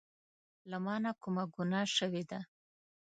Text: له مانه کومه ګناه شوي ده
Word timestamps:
له 0.69 0.77
مانه 0.85 1.11
کومه 1.21 1.43
ګناه 1.55 1.87
شوي 1.97 2.23
ده 2.29 2.39